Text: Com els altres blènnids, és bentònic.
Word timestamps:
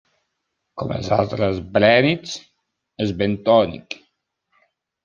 Com 0.81 0.93
els 0.95 1.09
altres 1.17 1.61
blènnids, 1.77 2.35
és 3.07 3.17
bentònic. 3.21 4.01